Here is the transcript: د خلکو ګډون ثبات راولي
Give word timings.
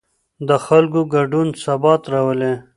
د 0.47 0.49
خلکو 0.65 0.99
ګډون 1.13 1.47
ثبات 1.63 2.01
راولي 2.13 2.53